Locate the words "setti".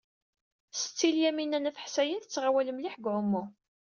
0.79-1.07